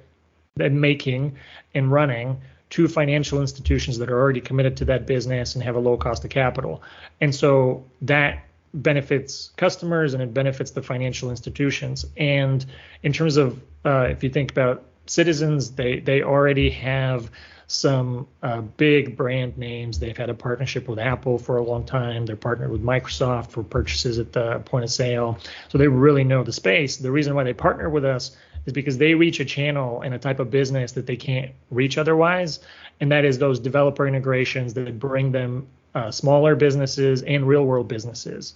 at 0.61 0.72
making 0.72 1.37
and 1.75 1.90
running 1.90 2.40
to 2.73 2.88
financial 2.88 3.43
institutions 3.43 3.99
that 3.99 4.09
are 4.09 4.19
already 4.19 4.41
committed 4.41 4.79
to 4.79 4.87
that 4.87 5.07
business 5.07 5.55
and 5.55 5.62
have 5.62 5.76
a 5.76 5.79
low 5.79 5.95
cost 5.95 6.25
of 6.25 6.31
capital. 6.31 6.83
And 7.21 7.35
so 7.35 7.85
that 8.00 8.45
benefits 8.73 9.52
customers 9.59 10.14
and 10.14 10.23
it 10.23 10.33
benefits 10.33 10.71
the 10.71 10.83
financial 10.83 11.29
institutions. 11.29 12.07
And 12.17 12.64
in 13.02 13.12
terms 13.12 13.37
of 13.37 13.61
uh, 13.85 14.07
if 14.09 14.25
you 14.25 14.31
think 14.31 14.50
about 14.50 14.85
citizens, 15.05 15.73
they 15.73 16.00
they 16.00 16.23
already 16.23 16.71
have 16.71 17.31
some 17.67 18.26
uh, 18.43 18.62
big 18.62 19.19
brand 19.19 19.59
names. 19.59 19.99
They've 19.99 20.17
had 20.17 20.31
a 20.31 20.35
partnership 20.35 20.88
with 20.88 20.99
Apple 20.99 21.37
for 21.37 21.59
a 21.59 21.62
long 21.62 21.85
time. 21.85 22.25
They're 22.25 22.37
partnered 22.37 22.71
with 22.71 22.83
Microsoft 22.83 23.50
for 23.50 23.62
purchases 23.62 24.19
at 24.19 24.33
the 24.33 24.61
point 24.61 24.85
of 24.85 24.91
sale. 24.91 25.38
So 25.69 25.76
they 25.76 25.88
really 25.88 26.25
know 26.25 26.43
the 26.43 26.52
space. 26.52 26.97
The 26.97 27.11
reason 27.11 27.35
why 27.35 27.45
they 27.45 27.52
partner 27.52 27.91
with 27.91 28.07
us 28.07 28.35
is 28.66 28.73
because 28.73 28.99
they 28.99 29.14
reach 29.14 29.40
a 29.40 29.45
channel 29.45 30.02
and 30.02 30.14
a 30.14 30.19
type 30.19 30.40
of 30.40 30.50
business 30.50 30.92
that 30.92 31.07
they 31.07 31.16
can't 31.16 31.52
reach 31.71 31.99
otherwise, 31.99 32.61
and 33.00 33.11
that 33.12 33.25
is 33.25 33.38
those 33.38 33.59
developer 33.59 34.07
integrations 34.07 34.75
that 34.75 34.99
bring 34.99 35.33
them 35.33 35.66
uh, 35.95 36.11
smaller 36.11 36.54
businesses 36.54 37.23
and 37.23 37.47
real 37.47 37.64
world 37.64 37.88
businesses. 37.88 38.54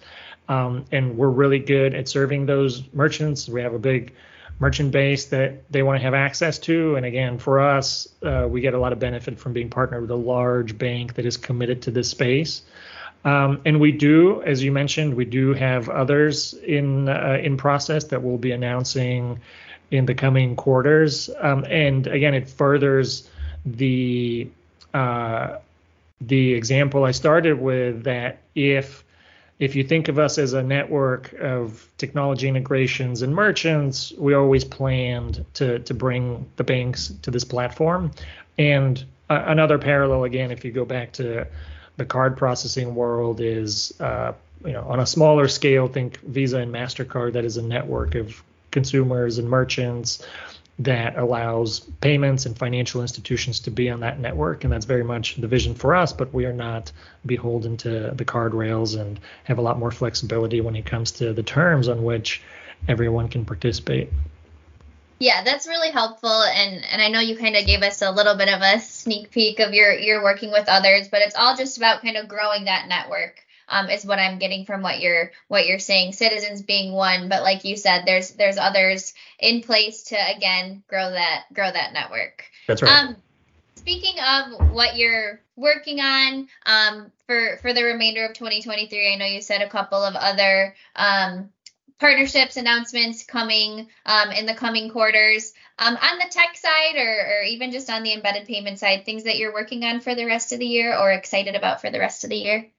Um, 0.48 0.84
and 0.92 1.18
we're 1.18 1.28
really 1.28 1.58
good 1.58 1.94
at 1.94 2.08
serving 2.08 2.46
those 2.46 2.82
merchants. 2.92 3.48
We 3.48 3.62
have 3.62 3.74
a 3.74 3.78
big 3.78 4.14
merchant 4.58 4.90
base 4.90 5.26
that 5.26 5.70
they 5.70 5.82
want 5.82 5.98
to 5.98 6.02
have 6.02 6.14
access 6.14 6.58
to. 6.60 6.96
And 6.96 7.04
again, 7.04 7.38
for 7.38 7.60
us, 7.60 8.08
uh, 8.22 8.46
we 8.48 8.60
get 8.60 8.74
a 8.74 8.78
lot 8.78 8.92
of 8.92 8.98
benefit 8.98 9.38
from 9.38 9.52
being 9.52 9.68
partnered 9.68 10.02
with 10.02 10.10
a 10.10 10.16
large 10.16 10.78
bank 10.78 11.14
that 11.14 11.26
is 11.26 11.36
committed 11.36 11.82
to 11.82 11.90
this 11.90 12.08
space. 12.08 12.62
Um, 13.24 13.60
and 13.66 13.80
we 13.80 13.92
do, 13.92 14.42
as 14.42 14.62
you 14.62 14.70
mentioned, 14.70 15.14
we 15.14 15.24
do 15.24 15.52
have 15.52 15.88
others 15.88 16.54
in 16.54 17.08
uh, 17.08 17.38
in 17.42 17.56
process 17.56 18.04
that 18.04 18.22
we'll 18.22 18.38
be 18.38 18.52
announcing 18.52 19.40
in 19.90 20.06
the 20.06 20.14
coming 20.14 20.56
quarters. 20.56 21.30
Um, 21.38 21.64
and 21.68 22.06
again, 22.06 22.34
it 22.34 22.48
furthers 22.48 23.28
the 23.64 24.48
uh, 24.94 25.58
the 26.20 26.54
example 26.54 27.04
I 27.04 27.10
started 27.10 27.60
with 27.60 28.04
that 28.04 28.38
if 28.54 29.04
if 29.58 29.74
you 29.74 29.84
think 29.84 30.08
of 30.08 30.18
us 30.18 30.36
as 30.36 30.52
a 30.52 30.62
network 30.62 31.32
of 31.34 31.88
technology 31.96 32.46
integrations 32.46 33.22
and 33.22 33.34
merchants, 33.34 34.12
we 34.18 34.34
always 34.34 34.64
planned 34.64 35.44
to 35.54 35.78
to 35.80 35.94
bring 35.94 36.46
the 36.56 36.64
banks 36.64 37.12
to 37.22 37.30
this 37.30 37.44
platform. 37.44 38.10
And 38.58 39.02
uh, 39.28 39.42
another 39.46 39.78
parallel 39.78 40.24
again, 40.24 40.50
if 40.50 40.64
you 40.64 40.72
go 40.72 40.84
back 40.84 41.12
to 41.12 41.46
the 41.96 42.04
card 42.04 42.36
processing 42.36 42.94
world, 42.94 43.40
is 43.40 43.98
uh, 44.00 44.32
you 44.64 44.72
know 44.72 44.82
on 44.82 45.00
a 45.00 45.06
smaller 45.06 45.48
scale, 45.48 45.88
think 45.88 46.20
Visa 46.20 46.58
and 46.58 46.72
Mastercard. 46.72 47.32
That 47.34 47.44
is 47.44 47.56
a 47.56 47.62
network 47.62 48.14
of 48.14 48.42
consumers 48.70 49.38
and 49.38 49.48
merchants 49.48 50.24
that 50.78 51.16
allows 51.16 51.80
payments 52.00 52.44
and 52.44 52.56
financial 52.56 53.00
institutions 53.00 53.60
to 53.60 53.70
be 53.70 53.88
on 53.88 54.00
that 54.00 54.20
network. 54.20 54.64
And 54.64 54.72
that's 54.72 54.84
very 54.84 55.04
much 55.04 55.36
the 55.36 55.48
vision 55.48 55.74
for 55.74 55.94
us, 55.94 56.12
but 56.12 56.34
we 56.34 56.44
are 56.44 56.52
not 56.52 56.92
beholden 57.24 57.78
to 57.78 58.12
the 58.14 58.24
card 58.24 58.52
rails 58.52 58.94
and 58.94 59.18
have 59.44 59.58
a 59.58 59.62
lot 59.62 59.78
more 59.78 59.90
flexibility 59.90 60.60
when 60.60 60.76
it 60.76 60.84
comes 60.84 61.12
to 61.12 61.32
the 61.32 61.42
terms 61.42 61.88
on 61.88 62.02
which 62.02 62.42
everyone 62.88 63.28
can 63.28 63.46
participate. 63.46 64.10
Yeah, 65.18 65.42
that's 65.44 65.66
really 65.66 65.90
helpful 65.90 66.42
and 66.42 66.84
and 66.84 67.00
I 67.00 67.08
know 67.08 67.20
you 67.20 67.38
kind 67.38 67.56
of 67.56 67.64
gave 67.64 67.82
us 67.82 68.02
a 68.02 68.10
little 68.10 68.36
bit 68.36 68.50
of 68.50 68.60
a 68.60 68.80
sneak 68.80 69.30
peek 69.30 69.60
of 69.60 69.72
your 69.72 69.94
your 69.94 70.22
working 70.22 70.52
with 70.52 70.68
others, 70.68 71.08
but 71.08 71.22
it's 71.22 71.34
all 71.34 71.56
just 71.56 71.78
about 71.78 72.02
kind 72.02 72.18
of 72.18 72.28
growing 72.28 72.66
that 72.66 72.86
network 72.86 73.45
um, 73.68 73.88
is 73.88 74.04
what 74.04 74.18
I'm 74.18 74.38
getting 74.38 74.64
from 74.64 74.82
what 74.82 75.00
you're 75.00 75.32
what 75.48 75.66
you're 75.66 75.78
saying. 75.78 76.12
Citizens 76.12 76.62
being 76.62 76.92
one, 76.92 77.28
but 77.28 77.42
like 77.42 77.64
you 77.64 77.76
said, 77.76 78.04
there's 78.06 78.30
there's 78.30 78.58
others 78.58 79.14
in 79.38 79.62
place 79.62 80.04
to 80.04 80.36
again 80.36 80.82
grow 80.88 81.10
that 81.10 81.44
grow 81.52 81.70
that 81.70 81.92
network. 81.92 82.44
That's 82.66 82.82
right. 82.82 82.92
Um, 82.92 83.16
speaking 83.74 84.16
of 84.20 84.72
what 84.72 84.96
you're 84.96 85.40
working 85.56 86.00
on 86.00 86.48
um, 86.64 87.12
for 87.26 87.58
for 87.62 87.72
the 87.72 87.84
remainder 87.84 88.24
of 88.24 88.34
2023, 88.34 89.12
I 89.12 89.16
know 89.16 89.26
you 89.26 89.40
said 89.40 89.62
a 89.62 89.68
couple 89.68 90.02
of 90.02 90.14
other 90.14 90.74
um, 90.94 91.50
partnerships 91.98 92.56
announcements 92.56 93.24
coming 93.24 93.88
um, 94.04 94.30
in 94.30 94.46
the 94.46 94.54
coming 94.54 94.90
quarters. 94.90 95.52
Um, 95.78 95.96
on 95.96 96.18
the 96.18 96.28
tech 96.30 96.56
side, 96.56 96.96
or, 96.96 97.40
or 97.40 97.42
even 97.42 97.70
just 97.70 97.90
on 97.90 98.02
the 98.02 98.14
embedded 98.14 98.46
payment 98.46 98.78
side, 98.78 99.04
things 99.04 99.24
that 99.24 99.36
you're 99.36 99.52
working 99.52 99.84
on 99.84 100.00
for 100.00 100.14
the 100.14 100.24
rest 100.24 100.52
of 100.52 100.58
the 100.58 100.66
year 100.66 100.96
or 100.96 101.12
excited 101.12 101.54
about 101.54 101.80
for 101.80 101.90
the 101.90 101.98
rest 101.98 102.24
of 102.24 102.30
the 102.30 102.36
year? 102.36 102.70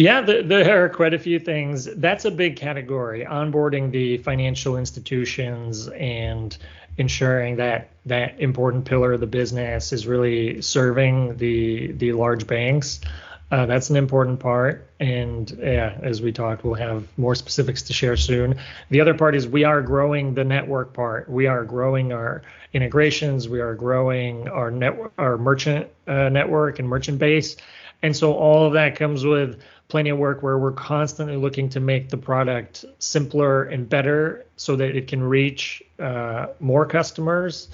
Yeah, 0.00 0.22
the, 0.22 0.40
there 0.40 0.82
are 0.82 0.88
quite 0.88 1.12
a 1.12 1.18
few 1.18 1.38
things. 1.38 1.84
That's 1.84 2.24
a 2.24 2.30
big 2.30 2.56
category. 2.56 3.26
Onboarding 3.26 3.90
the 3.90 4.16
financial 4.16 4.78
institutions 4.78 5.88
and 5.88 6.56
ensuring 6.96 7.56
that 7.56 7.90
that 8.06 8.40
important 8.40 8.86
pillar 8.86 9.12
of 9.12 9.20
the 9.20 9.26
business 9.26 9.92
is 9.92 10.06
really 10.06 10.62
serving 10.62 11.36
the 11.36 11.92
the 11.92 12.14
large 12.14 12.46
banks. 12.46 13.02
Uh, 13.50 13.66
that's 13.66 13.90
an 13.90 13.96
important 13.96 14.40
part. 14.40 14.88
And 15.00 15.50
yeah, 15.60 15.98
as 16.02 16.22
we 16.22 16.32
talked, 16.32 16.64
we'll 16.64 16.76
have 16.76 17.06
more 17.18 17.34
specifics 17.34 17.82
to 17.82 17.92
share 17.92 18.16
soon. 18.16 18.54
The 18.88 19.02
other 19.02 19.12
part 19.12 19.34
is 19.34 19.46
we 19.46 19.64
are 19.64 19.82
growing 19.82 20.32
the 20.32 20.44
network 20.44 20.94
part. 20.94 21.28
We 21.28 21.46
are 21.46 21.62
growing 21.62 22.10
our 22.14 22.40
integrations. 22.72 23.50
We 23.50 23.60
are 23.60 23.74
growing 23.74 24.48
our 24.48 24.70
network, 24.70 25.12
our 25.18 25.36
merchant 25.36 25.88
uh, 26.06 26.30
network 26.30 26.78
and 26.78 26.88
merchant 26.88 27.18
base. 27.18 27.56
And 28.02 28.16
so 28.16 28.34
all 28.34 28.66
of 28.66 28.72
that 28.74 28.96
comes 28.96 29.24
with 29.24 29.60
plenty 29.88 30.10
of 30.10 30.18
work 30.18 30.42
where 30.42 30.58
we're 30.58 30.72
constantly 30.72 31.36
looking 31.36 31.68
to 31.70 31.80
make 31.80 32.08
the 32.08 32.16
product 32.16 32.84
simpler 32.98 33.64
and 33.64 33.88
better 33.88 34.46
so 34.56 34.76
that 34.76 34.96
it 34.96 35.08
can 35.08 35.22
reach 35.22 35.82
uh, 35.98 36.46
more 36.60 36.86
customers. 36.86 37.68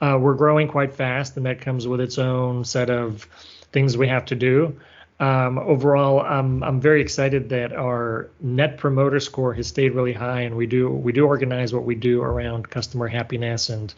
Uh, 0.00 0.18
we're 0.20 0.34
growing 0.34 0.68
quite 0.68 0.92
fast, 0.92 1.36
and 1.36 1.46
that 1.46 1.60
comes 1.60 1.88
with 1.88 2.00
its 2.00 2.18
own 2.18 2.64
set 2.64 2.90
of 2.90 3.26
things 3.72 3.96
we 3.96 4.08
have 4.08 4.24
to 4.26 4.34
do. 4.34 4.76
Um, 5.20 5.58
overall, 5.58 6.20
I'm 6.20 6.64
I'm 6.64 6.80
very 6.80 7.00
excited 7.00 7.50
that 7.50 7.72
our 7.72 8.28
net 8.40 8.76
promoter 8.76 9.20
score 9.20 9.54
has 9.54 9.68
stayed 9.68 9.94
really 9.94 10.12
high, 10.12 10.40
and 10.40 10.56
we 10.56 10.66
do 10.66 10.90
we 10.90 11.12
do 11.12 11.26
organize 11.26 11.72
what 11.72 11.84
we 11.84 11.94
do 11.94 12.22
around 12.22 12.68
customer 12.68 13.06
happiness. 13.06 13.68
And 13.68 13.94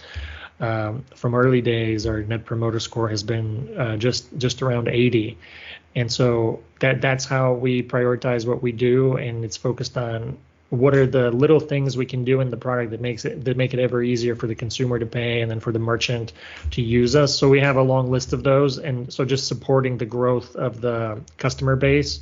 um, 0.60 1.04
from 1.14 1.34
early 1.34 1.60
days, 1.60 2.06
our 2.06 2.22
net 2.22 2.44
promoter 2.44 2.80
score 2.80 3.08
has 3.08 3.22
been 3.22 3.76
uh, 3.78 3.96
just 3.96 4.36
just 4.38 4.62
around 4.62 4.88
80, 4.88 5.36
and 5.94 6.10
so 6.10 6.62
that 6.80 7.00
that's 7.00 7.24
how 7.24 7.54
we 7.54 7.82
prioritize 7.82 8.46
what 8.46 8.62
we 8.62 8.72
do, 8.72 9.16
and 9.16 9.44
it's 9.44 9.56
focused 9.56 9.96
on 9.96 10.38
what 10.70 10.94
are 10.94 11.06
the 11.06 11.30
little 11.30 11.60
things 11.60 11.96
we 11.96 12.06
can 12.06 12.24
do 12.24 12.40
in 12.40 12.50
the 12.50 12.56
product 12.56 12.90
that 12.90 13.00
makes 13.00 13.24
it 13.24 13.44
that 13.44 13.56
make 13.56 13.74
it 13.74 13.80
ever 13.80 14.02
easier 14.02 14.34
for 14.34 14.46
the 14.46 14.54
consumer 14.54 14.98
to 14.98 15.06
pay 15.06 15.40
and 15.40 15.50
then 15.50 15.60
for 15.60 15.72
the 15.72 15.78
merchant 15.78 16.32
to 16.72 16.82
use 16.82 17.14
us. 17.14 17.36
So 17.36 17.48
we 17.48 17.60
have 17.60 17.76
a 17.76 17.82
long 17.82 18.10
list 18.10 18.32
of 18.32 18.42
those 18.42 18.78
and 18.78 19.12
so 19.12 19.24
just 19.24 19.46
supporting 19.46 19.98
the 19.98 20.06
growth 20.06 20.56
of 20.56 20.80
the 20.80 21.20
customer 21.38 21.76
base 21.76 22.20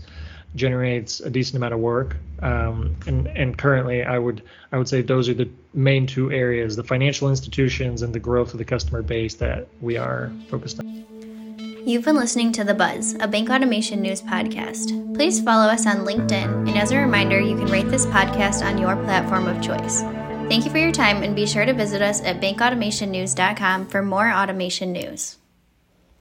generates 0.55 1.21
a 1.21 1.31
decent 1.31 1.57
amount 1.57 1.75
of 1.75 1.81
work 1.81 2.17
um, 2.41 2.95
and 3.07 3.27
and 3.29 3.57
currently 3.57 4.03
i 4.03 4.19
would 4.19 4.43
i 4.73 4.79
would 4.79 4.89
say 4.89 5.01
those 5.01 5.29
are 5.29 5.35
the 5.35 5.49
main 5.75 6.07
two 6.07 6.31
areas 6.31 6.77
the 6.77 6.85
financial 6.85 7.29
institutions 7.29 8.03
and 8.03 8.15
the 8.15 8.21
growth 8.21 8.53
of 8.53 8.59
the 8.59 8.65
customer 8.65 9.03
base 9.03 9.35
that 9.35 9.67
we 9.81 9.97
are 9.97 10.31
focused 10.49 10.79
on 10.79 10.93
You've 11.85 12.05
been 12.05 12.15
listening 12.15 12.53
to 12.53 12.63
The 12.63 12.75
Buzz, 12.75 13.17
a 13.19 13.27
bank 13.27 13.51
automation 13.51 14.01
news 14.01 14.23
podcast. 14.23 15.17
Please 15.17 15.41
follow 15.41 15.65
us 15.67 15.85
on 15.85 16.07
LinkedIn, 16.07 16.69
and 16.69 16.79
as 16.79 16.93
a 16.93 16.97
reminder, 16.97 17.41
you 17.41 17.57
can 17.57 17.67
rate 17.67 17.89
this 17.89 18.07
podcast 18.07 18.65
on 18.65 18.79
your 18.79 18.95
platform 19.03 19.49
of 19.49 19.61
choice. 19.61 20.03
Thank 20.49 20.65
you 20.65 20.71
for 20.71 20.79
your 20.79 20.93
time, 20.93 21.25
and 21.25 21.35
be 21.35 21.45
sure 21.45 21.67
to 21.67 21.73
visit 21.73 22.01
us 22.01 22.23
at 22.23 22.41
bankautomationnews.com 22.41 23.87
for 23.89 24.01
more 24.01 24.31
automation 24.31 24.93
news. 24.93 25.39